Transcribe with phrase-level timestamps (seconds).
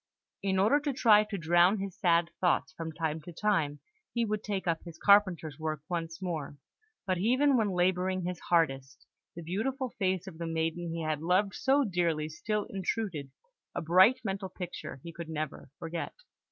[0.41, 3.81] In order to try to drown his sad thoughts, from time to time
[4.11, 6.57] he would take up his carpenter's work once more;
[7.05, 11.53] but even when labouring his hardest, the beautiful face of the maiden he had loved
[11.53, 13.29] so dearly still intruded,
[13.75, 16.15] a bright mental picture he could never forget.